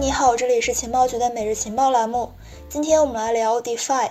[0.00, 2.32] 你好，这里是情报局的每日情报栏目。
[2.70, 4.08] 今天我们来聊 DeFi。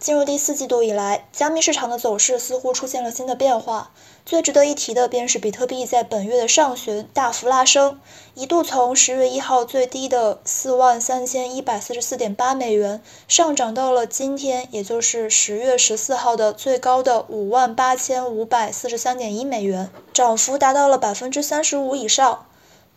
[0.00, 3.92] 进入第四季度以来，加密市场的走势似乎出现了新的变化。
[4.26, 8.00] 最值得一提的便是比特币在本月的上旬大幅拉升，
[8.34, 22.46] 一度从十月一号最低的四万三千一百四十四点八美元，上涨到了今天，也就是十月十四号的最高的五万八千五百四十三点一美元，涨幅达到了百分之三十五以上。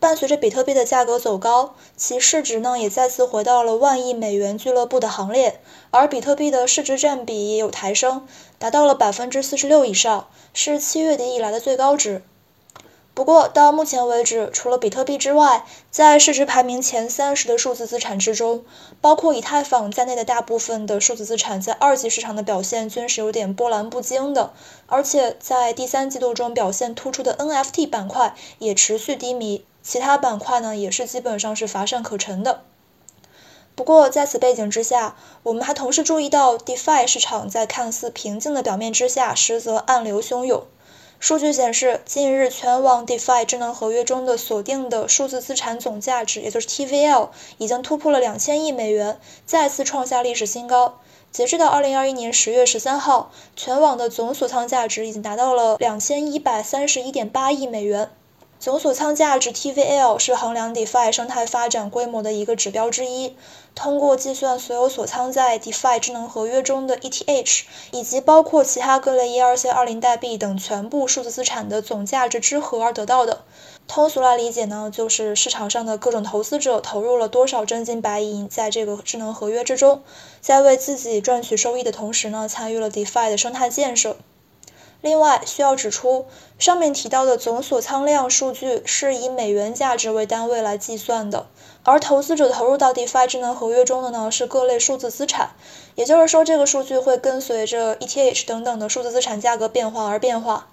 [0.02, 8.26] 伴随着比特币的价格走高，其市值呢也再次回到了万亿美元俱乐部的行列，而比特币的市值占比也有抬升，
[8.58, 12.24] 达到了百分之四十六以上，是七月底以来的最高值。
[13.14, 18.64] 不过到目前为止，除了比特币之外，在市值排名前三十的数字资产之中，
[19.02, 24.54] 包括以太坊在内的大部分的数字资产在二级市场的表现均是有点波澜不惊的，
[24.88, 29.66] 而且在第三季度中表现突出的 NFT 板块也持续低迷。
[29.84, 32.62] 其他板块呢，也是基本上是乏善可陈的。
[33.76, 40.64] 不过在此背景之下，我们还同时注意到，DeFi 市场在看似平静的表面之下，实则暗流汹涌。
[41.22, 50.98] 数据显示，近日全网 DeFi 智能合约中的锁定的数字资产总价值，也就是 TVL，已经突破了两千亿美元，再次创下历史新高。
[51.32, 58.10] 截至到二零二一年十月十三号，全网的总锁仓价值已经达到了两千一百三十一点八亿美元。
[58.62, 63.36] 总锁仓价值 TVL 是衡量 DeFi 生态发展规模的一个指标之一。
[63.74, 73.42] 通过计算所有锁仓在 DeFi 智能合约中的 ETH，以及包括其他各类 ERC20 代币等全部数字资产的总价值之和而得到的。
[73.88, 80.04] 通俗来理解呢，就是市场上的各种投资者投入了多少真金白银在这个智能合约之中，
[80.40, 84.18] 在为自己赚取收益的同时呢，参与了 DeFi 的生态建设。
[85.02, 86.28] 另外需要指出，
[86.60, 91.48] 上面提到的总锁仓量数据是以美元价值为单位来计算的，
[91.84, 95.56] 而投资者投入到 DeFi 智能合约中的呢是各类数字资产，
[95.96, 100.68] 也就是说这个数据会跟随着 ETH 等等的数字资产价格变化而变化。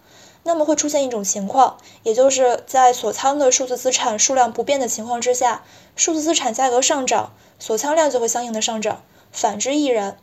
[0.45, 5.63] 那么会出现一种情况，也就是在锁仓的数字资产数量不变的情况之下，
[5.97, 9.03] 数字资产价格上涨，锁仓量就会相应的上涨，
[9.33, 10.17] 反之亦然。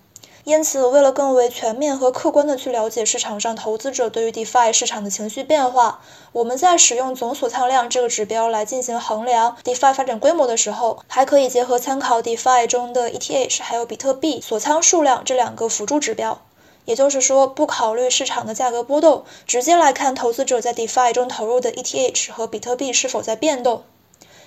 [0.45, 6.01] 因此，为了更为全面和客观的去了解市场上投资者对于 DeFi 市场的情绪变化，
[6.33, 16.39] 我们在使用总锁仓量这个指标来进行衡量 DeFi 发展规模的时候，还可以结合参考 DeFi 中的 ETH 还有比特币锁仓数量这两个辅助指标。
[16.85, 23.81] 也就是说，不考虑市场的价格波动，直接来看投资者在 DeFi 中投入的 ETH 和比特币是否在变动。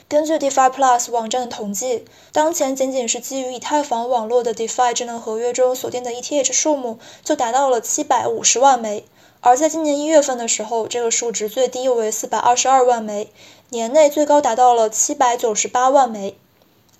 [0.08, 9.04] 根据 DeFi Plus 网站的统计，当前仅仅是基于以太坊网络的 DeFi 智能合约中锁定的 ETH 数目就达到了七百五十万枚，
[9.42, 13.30] 而在今年一月份的时候，这个数值最低为四百二十二万枚，
[13.69, 16.38] 年内最高达到了七百九十八万枚。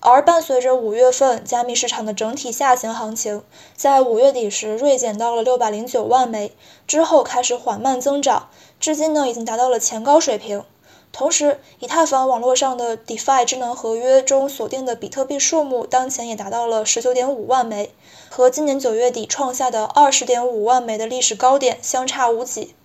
[0.01, 3.41] 而伴随着五月份加密市场的整体下行行情，
[3.75, 6.53] 在五月底时锐减到了六百零九万枚，
[6.85, 8.49] 之后开始缓慢增长，
[8.79, 10.63] 至今呢已经达到了前高水平。
[11.11, 17.91] 同时，以太坊网络上的 DeFi 智能合约中锁定的比特币数目当前也达到了十九点五万枚，
[18.29, 22.75] 和今年九月底创下的二十点五万枚的历史高点相差无几。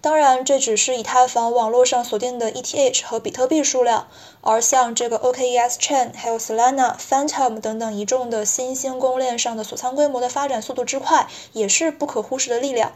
[0.00, 4.08] 当然，这只是以太坊网络上锁定的 ETH 和比特币数量，
[4.40, 12.92] 而像这个 OKES Chain、还有 Solana、Phantom 等等一众的新兴公链上的锁仓规模的发展速度之快，也是不可忽视的力量。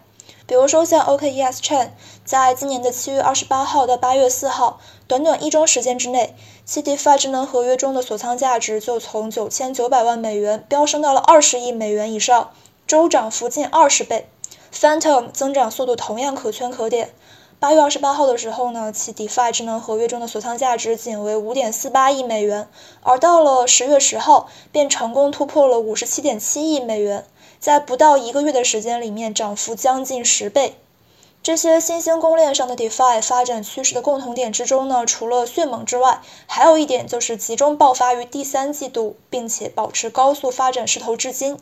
[0.47, 1.91] 比如说像 OKES Chain，
[2.25, 6.35] 在今年的七月二十八号到八月四号，短短一周时间之内，
[6.65, 12.51] 其 DeFi 智能合约中的锁仓价值就从九千九百万美元飙升到了二十亿美元以上，
[12.87, 14.29] 周涨幅近二十倍。
[14.73, 17.11] Phantom 增长速度同样可圈可点。
[17.61, 22.69] 八月二十八号的时候呢，其 DeFi 智能合约中的锁仓价值仅为五点四八亿美元，
[23.03, 27.25] 而到了十月十号，便成功突破了五十七点七亿美元。
[27.61, 30.77] 在不到一个月的时间里面，涨幅将近十倍。
[31.43, 41.59] 这些新兴公链上的 DeFi 发展趋势的共同点之中呢，除了迅猛之外，还有一点就是集中爆发于第三季度，并且保持高速发展势头至今。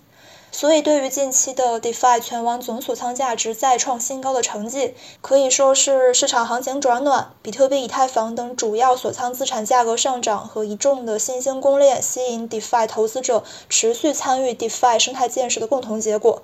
[0.52, 16.42] 所以，对于近期的 DeFi 全网总锁仓价值再创新高的成绩，可以说是市场行情转暖、比特币、以太坊等主要锁仓资产价格上涨和一众的新兴公链吸引 DeFi 投资者持续参与 DeFi 生态建设的共同结果。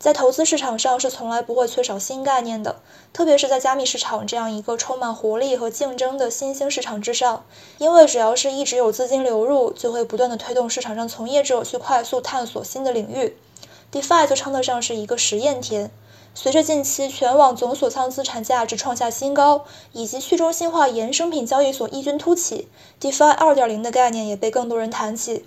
[0.00, 2.80] 在投资市场上是从来不会缺少新概念的，
[3.12, 7.44] 特别是在加密市场这样一个充满活力和竞争的新兴市场之上，
[7.76, 13.36] 因为只要是一直有资金流入，就会不断的推动市场上从业者去快速探索新的领域。
[13.92, 15.90] DeFi 就称得上是一个实验田，
[16.34, 22.68] 随着近期全网总锁仓资产价值创下新高，以及去中心化衍生品交易所异军突起
[22.98, 25.44] ，DeFi 2.0的概念也被更多人谈起。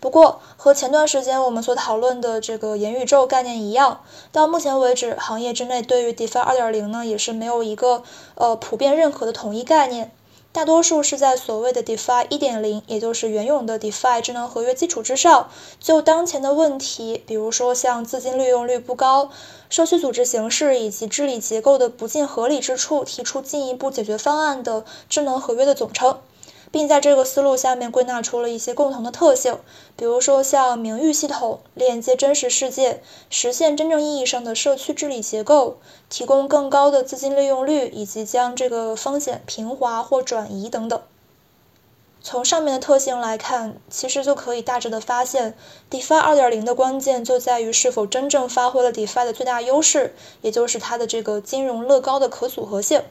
[0.00, 8.04] 不过，和前段时间我们所讨论的这个元宇宙概念一样，到目前为止，行业之内对于 DeFi 2.0呢，也是没有一个
[8.36, 10.12] 呃普遍认可的统一概念。
[10.50, 19.30] 大多数是在所谓的 DeFi 1.0，也就是原有的 DeFi 智能合约基础之上，就当前的问题，比如说像资金利用率不高、
[19.68, 26.18] 社区组织形式以及治理结构的不尽合理之处，提出进一步解决方案的智能合约的总称。
[26.70, 29.58] 并在这个思路下面归纳出了一些共同的特性，
[29.96, 35.78] 比如说像名誉系统、链接真实世界、实现真正意义上的社区治理结构、
[36.08, 41.00] 提供更高的资金利用率，以及将这个风险平滑或转移等等。
[42.20, 45.56] 从上面的特性来看，其实就可以大致的发现
[45.88, 53.02] ，DeFi 2.0的关键就在于是否真正发挥了 DeFi 的最大优势，也就是它的这个金融乐高的可组合性。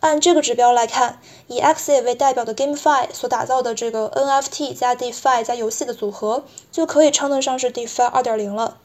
[0.00, 8.76] 按这个指标来看，以 Axie 为代表的 GameFi 所打造的这个 NFT 加 DeFi 加游戏的组合，就可以称得上是 DeFi 2.0了。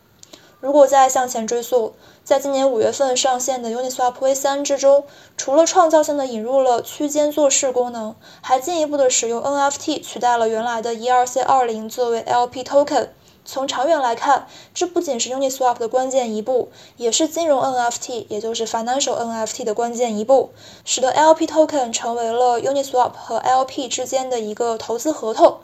[0.59, 1.93] 如果再向前追溯，
[2.23, 5.03] 在今年五月份上线的 Uniswap V3 之中，
[5.35, 13.09] 除了创造性的引入了区间做市功能，还进一步的使用 NFT 取代了原来的 ERC20 作为 LP token。
[13.45, 20.51] 从长远来看，这不仅是 Uniswap 的关键一步，也是金融 NFT，也就是 Financial NFT 的关键一步，
[20.85, 25.57] 使得 LP Token 成为了 Uniswap 和 LP 之间的一个投资合同。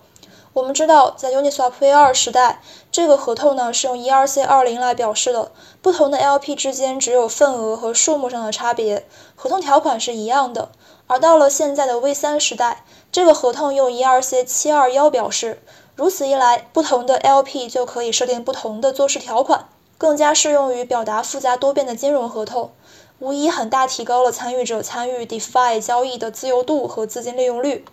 [0.51, 2.61] 我们知道，在 Uniswap V2 时代，
[2.91, 9.05] 这个合同呢是用 ERC20 来表示的，不同的 LP 之间只有份额和数目上的差别，
[9.35, 10.69] 合同条款是一样的。
[11.07, 15.61] 而到了现在的 V3 时代，这个合同用 ERC721 表示。
[15.99, 19.67] 如此一来，不同的 LP 就可以设定不同的做事条款，
[19.97, 22.71] 更加适用于表达复杂多变的金融合同，
[23.19, 27.83] 无疑很大提高了参与者参与 DeFi 交易的自由度和资金利用率。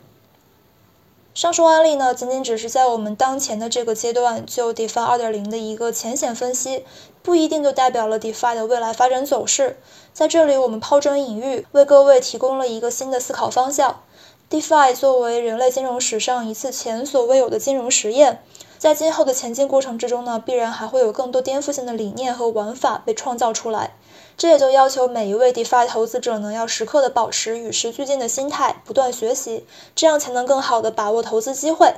[1.34, 6.84] 上述案例呢，仅仅只是在我们当前的这个阶段就 DeFi 2.0的一个浅显分析，
[7.24, 9.76] 不一定就代表了 DeFi 的未来发展走势。
[10.12, 14.00] 在这里，我们抛砖引玉，为各位提供了一个新的思考方向。
[14.48, 18.40] DeFi 作为人类金融史上一次前所未有的金融实验，
[18.78, 23.96] 在今后的前进过程之中呢，必然还会有更多颠覆性的理念和玩法被创造出来。
[24.36, 29.66] 这也就要求每一位 DeFi 投资者呢，要时刻的保持与时俱进的心态，不断学习，
[29.96, 31.94] 这样才能更好的把握投资机会。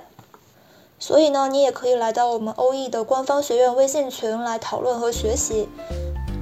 [0.99, 5.69] 所以呢，你也可以来到我们欧 E 的官方学院微信群来讨论和学习。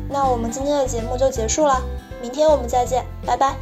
[0.09, 1.83] 那我们今天的节目就结束了，
[2.23, 3.57] 明天我们再见，拜拜。